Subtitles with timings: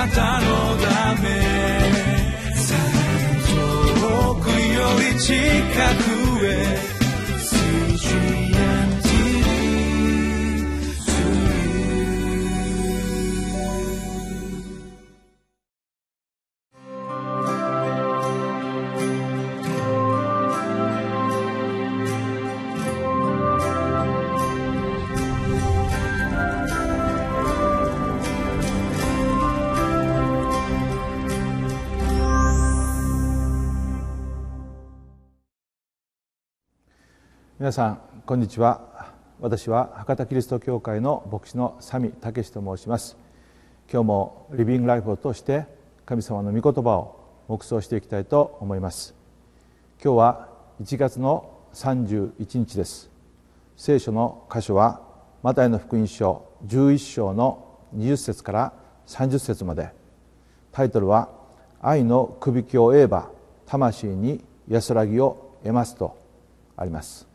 [0.00, 1.28] なたのため。
[4.00, 5.34] 遠くより近
[6.04, 6.09] く。
[37.60, 39.12] 皆さんこんにちは。
[39.38, 43.18] 私は博多キリスト教会の牧師のサミ武と申します。
[43.92, 45.66] 今日もリビングライフを通して
[46.06, 49.14] 神様の御言葉を黙想していきたいと思います。
[50.02, 50.48] 今日は
[50.80, 53.10] 1月の31日です。
[53.76, 55.02] 聖書の箇所は
[55.42, 58.72] マタイの福音書11章の20節から
[59.06, 59.90] 30節まで。
[60.72, 61.28] タイトルは
[61.82, 63.28] 「愛のくびきを得えば
[63.66, 66.16] 魂に安らぎを得ます」と
[66.74, 67.29] あります。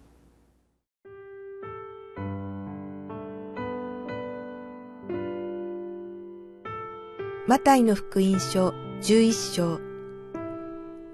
[7.48, 8.70] マタイの福音書
[9.02, 9.80] 11章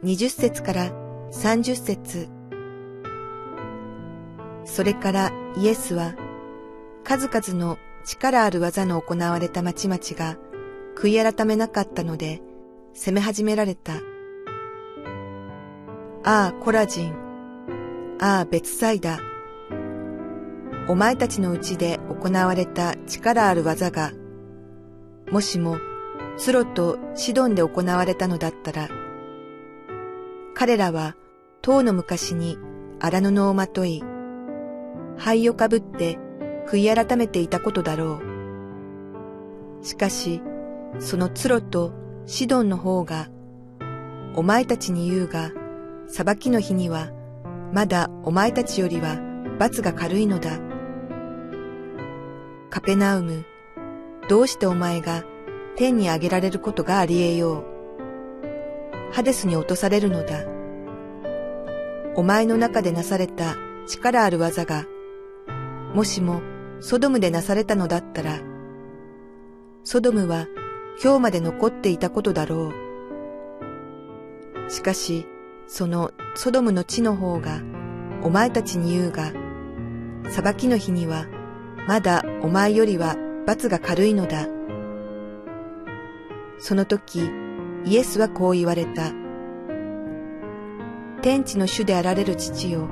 [0.03, 0.91] 20節から
[1.33, 2.29] 30節
[4.63, 6.15] それからイエスは
[7.03, 10.37] 数々の力ある技の行われた町々が
[10.95, 12.41] 悔い改めなかったので
[12.93, 13.95] 責め始められた。
[16.23, 17.15] ああ、コラジン。
[18.19, 19.19] ああ、別サイダ。
[20.87, 24.11] お前たちのうちで行われた力ある技が、
[25.31, 25.77] もしも
[26.37, 28.89] ツロとシドンで行われたのだったら、
[30.53, 31.15] 彼らは
[31.61, 32.57] 当の昔に
[32.99, 34.03] 荒布をまとい、
[35.17, 36.17] 灰をかぶって
[36.67, 38.19] 悔い改めていたことだろ
[39.81, 39.85] う。
[39.85, 40.41] しかし、
[40.99, 41.93] そのツロと
[42.25, 43.29] シドンの方が、
[44.35, 45.51] お前たちに言うが、
[46.07, 47.11] 裁きの日には、
[47.73, 49.19] まだお前たちよりは
[49.59, 50.59] 罰が軽いのだ。
[52.69, 53.45] カペナウム、
[54.29, 55.23] どうしてお前が
[55.81, 59.13] 天に上げられることがあり得よう。
[59.13, 60.45] ハデスに落とされるのだ。
[62.15, 63.55] お前の中でなされた
[63.87, 64.85] 力ある技が、
[65.95, 66.43] もしも
[66.81, 68.41] ソドムでなされたのだったら、
[69.83, 70.45] ソドムは
[71.03, 72.71] 今日まで残っていたことだろ
[74.67, 74.69] う。
[74.69, 75.25] しかし、
[75.65, 77.59] そのソドムの地の方が、
[78.21, 79.31] お前たちに言うが、
[80.29, 81.25] 裁きの日には、
[81.87, 83.15] まだお前よりは
[83.47, 84.60] 罰が軽いのだ。
[86.61, 87.27] その時、
[87.85, 89.11] イエスはこう言われた。
[91.23, 92.87] 天地の主であられる父よ。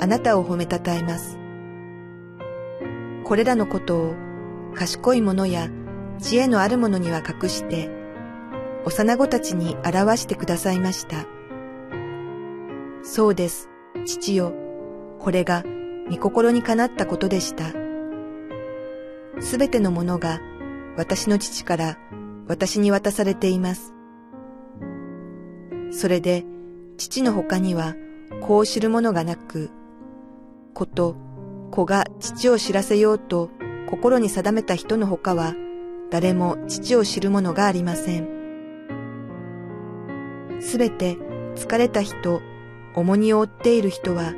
[0.00, 1.38] あなたを褒めたたえます。
[3.24, 4.14] これらのことを
[4.74, 5.68] 賢い者や
[6.18, 7.90] 知恵のある者には隠して、
[8.86, 11.26] 幼子たちに表してくださいました。
[13.02, 13.68] そうです、
[14.06, 14.54] 父よ。
[15.20, 15.62] これが
[16.10, 17.64] 御心にかなったことでした。
[19.40, 20.40] すべてのものが
[20.96, 21.98] 私の父から
[22.46, 23.92] 私に渡されています。
[25.90, 26.44] それで、
[26.96, 27.94] 父の他には、
[28.40, 29.70] こう知るものがなく、
[30.74, 31.16] 子と
[31.70, 33.50] 子が父を知らせようと
[33.88, 35.54] 心に定めた人の他は、
[36.10, 38.28] 誰も父を知るものがありません。
[40.60, 41.16] すべて
[41.56, 42.40] 疲れた人、
[42.94, 44.34] 重荷を負っている人は、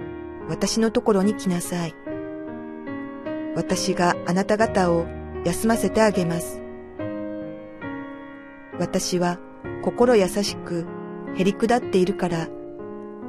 [0.48, 1.94] 私のところに来なさい。
[3.54, 5.06] 私があなた方を
[5.46, 6.60] 休ませてあげます。
[8.80, 9.38] 私は
[9.84, 10.84] 心優しく
[11.36, 12.48] へりくだっているから、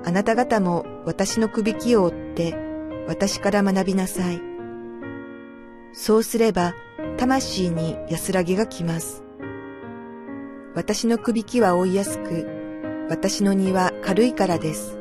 [0.04, 2.56] あなた方も私の首輝を追って
[3.08, 4.42] 私から学びなさい。
[5.94, 6.74] そうすれば
[7.18, 9.24] 魂に安らぎが来ます。
[10.74, 12.48] 私の首輝は追いやすく、
[13.12, 14.98] 私の荷は軽いからです。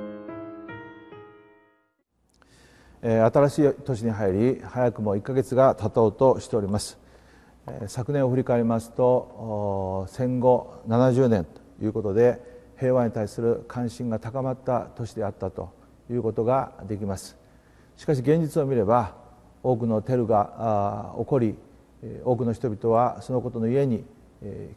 [3.02, 6.98] 新しい年に入り早くも1ヶ月が経とうとしております
[7.88, 12.40] 昨年を振り返りますと戦後70年ということで
[12.78, 15.70] 平和に対する関心が高まった年であったと
[16.08, 17.36] いうことができます。
[17.96, 19.14] しかし現実を見れば
[19.64, 21.56] 多くのテルが起こり
[22.24, 24.04] 多くの人々はそのことのゆえに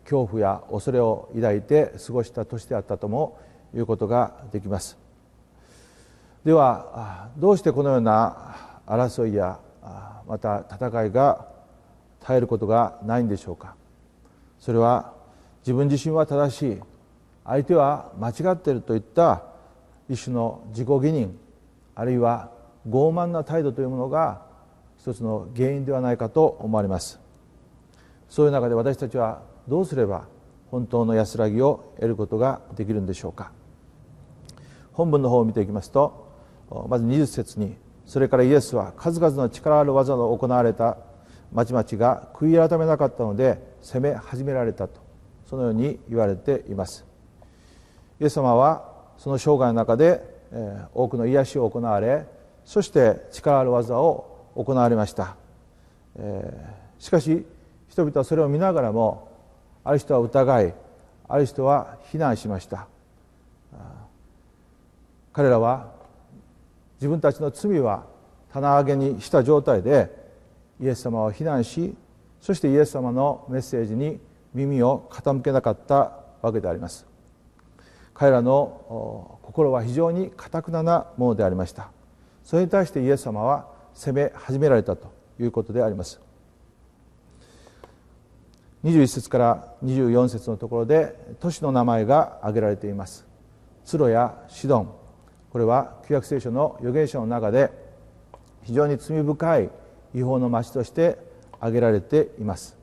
[0.04, 3.38] 恐怖や恐れを抱いて過ごした年であったとも
[3.76, 4.98] いうことができます。
[6.44, 9.60] ではどうしてこのような争いや
[10.28, 11.59] また戦いが
[12.22, 13.76] 耐えることがないんでしょうか？
[14.60, 15.14] それは
[15.62, 16.78] 自分自身は正しい
[17.46, 19.44] 相手は間違っているといった
[20.10, 21.32] 一種の自己義認
[21.96, 22.52] あるいは
[22.88, 24.42] 傲慢な態度というものが
[24.98, 27.20] 一つの原因ではないかと思われます。
[28.30, 30.28] そういう中で私たちはどうすれば
[30.72, 33.52] 本当の安らぎを得ることができるんでしょうか？
[34.94, 36.28] 本文の方を見ていきますと
[36.90, 37.76] まず20節に
[38.06, 40.98] それからイエスは数々の力ある技の行われた
[41.52, 45.02] 町々が悔い改めなかったので責め始められたと
[45.46, 47.06] そのように言われています。
[48.20, 48.84] イエス様は
[49.18, 50.22] その生涯の中で
[50.94, 52.26] 多くの癒しを行われ
[52.66, 55.36] そして力ある技を行われました。
[57.00, 57.46] しかし
[57.88, 59.32] 人々はそれを見ながらも
[59.84, 60.74] ある人は疑い
[61.28, 62.88] ある人は非難しました。
[65.32, 65.92] 彼らは
[66.96, 68.04] 自分たちの罪は
[68.52, 70.29] 棚上げにした状態で
[70.82, 71.96] イエス様を非難し
[72.42, 74.20] そしてイエス様のメッセージに
[74.54, 77.06] 耳を傾けなかったわけであります。
[78.14, 81.92] 彼らの心は非常にかたくななものでありました。
[82.44, 86.20] それに対してイエス様は責め始められたということであります。
[88.84, 93.26] 21節から24節のところで都市の名前が挙げられています。
[93.86, 94.90] ツロやシドン。
[95.52, 97.72] これは旧約聖書の預言者の中で
[98.64, 99.70] 非常に罪深い
[100.14, 101.18] 違法の町として
[101.60, 102.78] 挙げられています。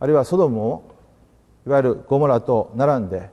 [0.00, 0.82] あるいはソドムも
[1.66, 3.30] いわゆるゴモラと並んで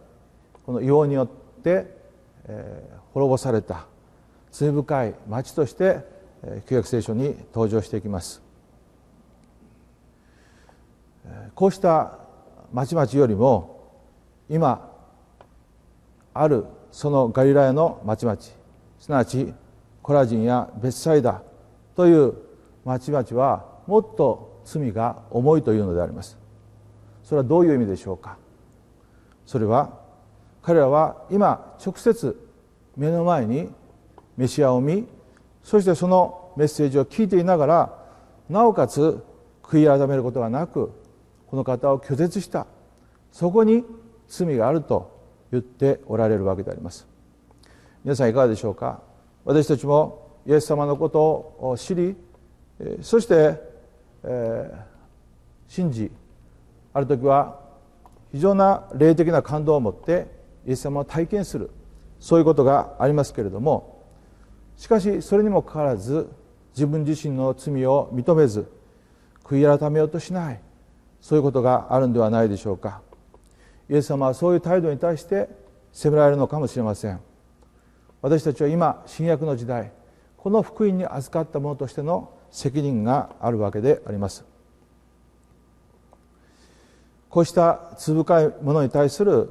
[0.65, 1.95] この違法によって、
[3.13, 3.85] 滅ぼされた
[4.51, 6.00] 罪深い町として、
[6.67, 8.41] 旧約聖書に登場していきます。
[11.53, 12.19] こうした
[12.73, 13.91] 町々よりも
[14.50, 14.91] 今
[16.33, 18.38] あるそのガリラヤの町々
[19.00, 19.53] すなわち
[20.01, 21.41] コラジンやベツサイダ
[21.95, 22.33] という
[22.85, 26.37] 町々はもっと罪が重いというのであります。
[27.23, 28.37] それはどういう意味でしょうか？
[29.45, 29.99] それは
[30.61, 32.39] 彼らは今直接
[32.95, 33.69] 目の前に
[34.37, 35.07] メシアを見
[35.63, 38.05] そしてそのメッセージを聞いていながら
[38.49, 39.23] なおかつ
[39.63, 40.91] 悔い改めることがなく
[41.47, 42.67] この方を拒絶した。
[43.31, 43.83] そこに
[44.27, 45.11] 罪があると
[45.51, 47.07] 言っておられるわけであります。
[48.03, 49.01] 皆さんいかがでしょうか？
[49.43, 52.15] 私たちもイエス様のことを知り
[53.01, 53.60] そして、
[54.24, 54.75] えー、
[55.68, 56.12] 信じ
[56.94, 57.60] ある時は
[58.31, 60.27] 非常な霊的な感動を持って
[60.66, 61.72] イエス様を体験する
[62.19, 64.04] そういうことがありますけれども
[64.77, 66.30] しかしそれにもかかわらず
[66.74, 68.69] 自分自身の罪を認めず
[69.44, 70.60] 悔い改めようとしない
[71.21, 73.01] そういうことがあるんではないでしょうか。
[73.89, 75.50] イエス様はそういう態度に対して
[75.92, 77.19] 責められるのかもしれません。
[78.21, 79.92] 私たちは今新約の時代
[80.38, 84.46] この福音に預かった者としての責任があるわけであります。
[87.30, 89.50] こうした罪深いものに対する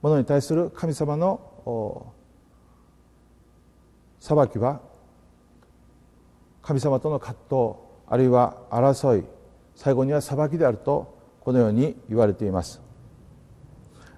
[0.00, 2.12] ものに対する神様の
[4.20, 4.80] 裁きは
[6.62, 7.74] 神様との葛藤
[8.06, 9.24] あるいは争い
[9.74, 12.80] 最後には裁きであるとこのように言われています。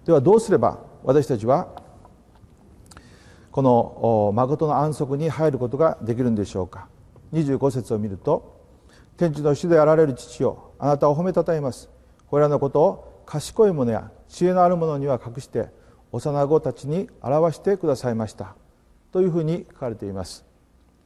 [0.04, 1.82] ではどうすれば私たちは
[3.58, 6.86] この誠の安息に入ることができるんでしょうか。
[7.32, 8.56] 25節を見ると
[9.16, 11.90] 天地の主であられる父よあなたを褒めたたえます。
[12.28, 15.70] これらのことを賢い者や知恵のある者には隠して
[16.12, 18.54] 幼子たちに表してくださいました。
[19.10, 20.44] というふうに書かれています。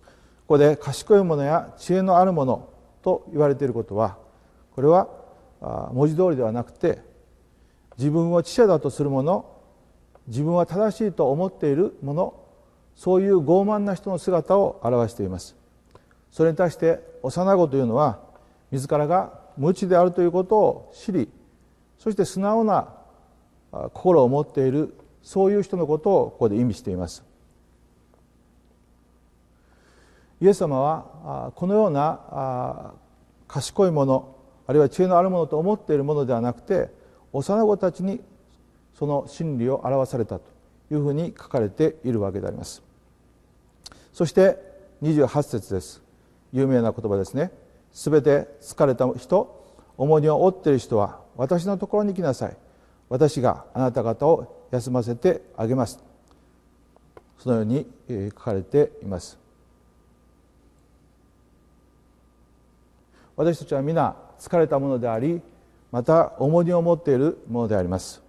[0.02, 0.10] こ
[0.48, 2.68] こで賢い者や知恵のある者
[3.00, 4.18] と言われていることは
[4.74, 5.08] これは
[5.94, 7.00] 文字通りではなくて
[7.96, 9.46] 自分を知者だとする者
[10.28, 12.41] 自分は正しいと思っている者
[12.96, 15.56] そういう傲慢な人の姿を表しています。
[16.30, 18.20] それに対して幼子というのは
[18.70, 21.28] 自らが無知であるということを知り
[21.98, 22.88] そして素直な
[23.92, 27.24] 心を持っているそういう人のことをここで意味しています。
[30.40, 32.94] イエス様はこのような
[33.46, 34.34] 賢いもの
[34.66, 36.90] あるいは知恵のあるものと思っているものではなくて
[37.32, 38.20] 幼子たちに
[38.94, 40.44] その真理を表されたと。
[40.92, 42.82] いうふうに書かれているわけであります。
[44.12, 44.58] そして
[45.02, 46.02] 28節です。
[46.52, 47.50] 有名な言葉ですね。
[47.92, 49.64] すべて疲れた人
[49.96, 52.56] 重荷を負っている人は私のところに来なさい。
[53.08, 56.02] 私があなた方を休ませてあげます。
[57.38, 57.86] そのように
[58.30, 59.38] 書かれています。
[63.34, 65.40] 私たちは皆疲れたものであり
[65.90, 68.22] また重荷を持っているものであります。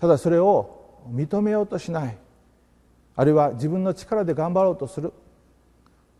[0.00, 2.18] ただそれを認めようとしない。
[3.16, 5.12] あるいは自分の力で頑張ろうとする。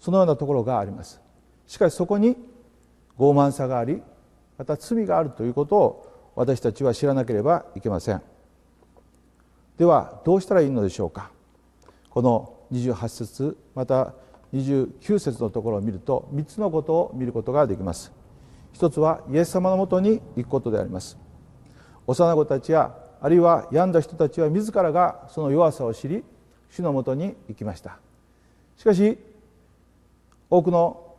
[0.01, 1.21] そのようなところがあります。
[1.67, 2.37] しかしそこに
[3.19, 4.03] 傲慢さがあり
[4.59, 8.23] また罪があるということを私たちは知らなければいけません。
[9.79, 11.31] ではどうしたらいいのでしょうか。
[12.11, 14.15] この28節また
[14.53, 18.13] 29節のところを見ると3つのことを見ることができます。
[18.73, 21.19] 一つはイエス様のもとに行くことであります。
[22.07, 26.23] 幼子たちやあるいは病んだ人たちは自らがその弱さを知り
[26.69, 27.97] 主のもとに行きました。
[28.77, 29.17] しかし
[30.51, 31.15] 多くの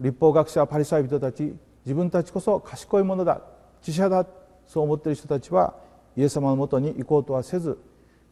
[0.00, 1.54] 立法学者パリサイ人たち
[1.84, 3.42] 自分たちこそ賢いものだ
[3.82, 4.26] 知者だ
[4.66, 5.74] そう思っている人たちは
[6.16, 7.78] イエス様のもとに行こうとはせず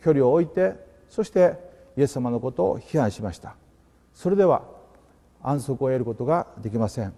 [0.02, 0.72] 距離を置いて
[1.10, 1.58] そして
[1.98, 3.54] イエス様のことを批判しました。
[4.14, 4.62] それでは
[5.42, 7.12] 安息を得ることができません。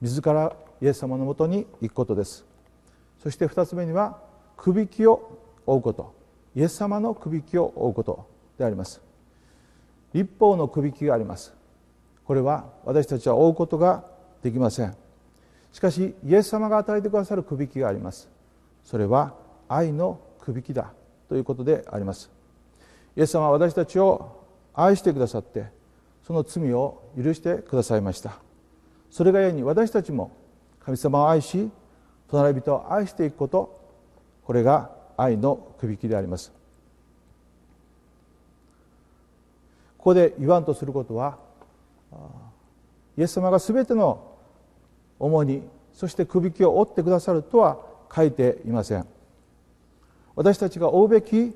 [0.00, 2.44] 自らイエス様のもとに行くことです。
[3.22, 4.26] そして二つ目には
[4.58, 6.12] くびきを追うこと。
[6.54, 8.26] イエス様のくびきを追うこと
[8.58, 9.00] であります。
[10.12, 11.54] 立法のくびきがあります。
[12.24, 14.04] これは私たちは追うことが
[14.42, 14.94] できません。
[15.72, 18.28] しかしイエス様が与えてくださるくびきがあります。
[18.84, 19.34] それは
[19.68, 20.92] 愛のくびきだ
[21.28, 22.30] ということであります。
[23.16, 25.66] イエス様は私たちを愛してくださって
[26.24, 28.38] その罪を許してくださいました。
[29.10, 30.32] それがゆえに私たちも
[30.80, 31.70] 神様を愛し
[32.28, 33.77] 隣人を愛していくこと
[34.48, 36.52] これが愛のくびきであります。
[39.98, 41.36] ここで言わんとすることは
[43.18, 44.38] イエス様が全ての
[45.18, 45.62] 主に
[45.92, 47.78] そしてくびきを追ってくださるとは
[48.10, 49.06] 書いていません。
[50.34, 51.54] 私たちが追うべき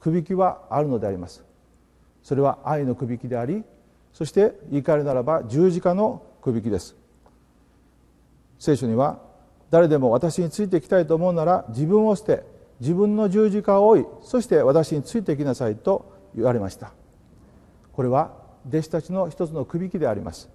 [0.00, 1.44] くびきはあるのであります。
[2.24, 3.62] それは愛のくびきであり
[4.12, 6.96] そして言い換えるならば十字架のくびきです。
[8.58, 9.30] 聖書には
[9.72, 12.44] 誰でも私についていきたいと思うなら自分を捨て
[12.78, 16.92] 自分の十字架を追いそして私についていきなさいと言われました。
[17.94, 18.34] これは
[18.68, 20.50] 弟子たちの一つのくびきであります。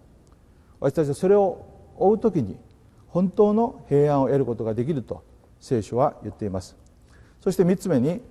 [0.80, 1.66] 私たちはそれを
[1.98, 2.60] 追う時に
[3.08, 5.24] 本当の平安を得ることができると
[5.60, 6.78] 聖書は言っています。
[7.42, 8.22] そして3つ目に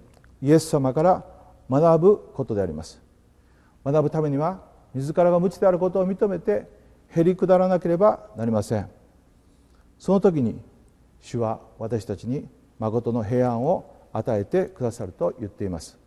[0.41, 1.25] イエス様から
[1.69, 3.03] 学ぶことであります。
[3.85, 4.63] 学ぶためには
[4.95, 6.71] 自らが無知であることを認めて
[7.09, 8.89] へりくだらなければなりません。
[9.99, 10.61] その時に
[11.27, 12.47] 主は私たちに
[12.79, 15.99] 誠の平安を与えてくださると言っています。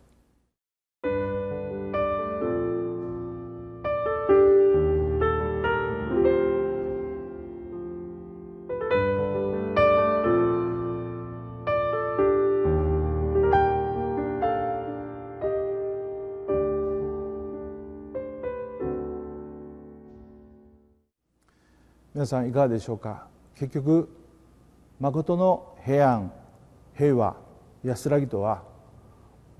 [22.14, 23.26] 皆さんいかがでしょうか？
[23.54, 24.08] 結局
[25.00, 26.32] 誠の平安
[26.94, 27.36] 平和
[27.82, 28.62] 安らぎとは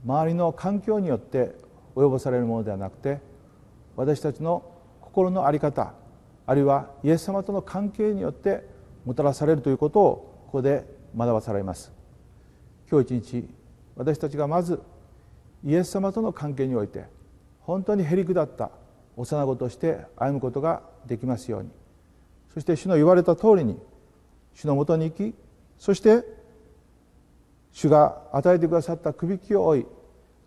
[0.04, 1.54] 周りの環境によって
[1.96, 3.20] 及ぼされるものではなくて
[3.96, 4.62] 私たちの
[5.00, 5.94] 心の在り方
[6.46, 8.64] あるいはイエス様との関係によって
[9.04, 10.84] もたらされるということをここで
[11.16, 11.92] 学ばされます。
[12.90, 13.48] 今日一日
[13.96, 14.80] 私たちがまず
[15.64, 17.04] イエス様との関係において
[17.60, 18.70] 本当にへりくだった
[19.16, 21.70] 幼子として歩むことができますように。
[22.52, 23.78] そして主の言われた通りに
[24.54, 25.34] 主のもとに行き
[25.78, 26.24] そして
[27.72, 29.86] 主が与えてくださったくびきを追い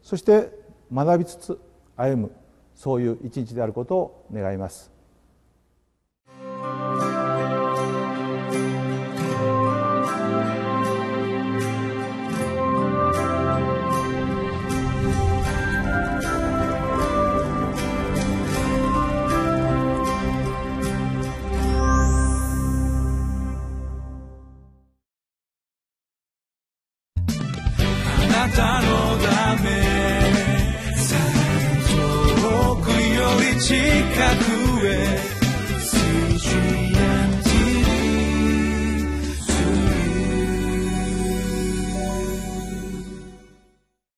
[0.01, 0.51] そして
[0.91, 1.59] 学びつつ
[1.95, 2.31] 歩む
[2.75, 4.92] そういう一日であることを願います。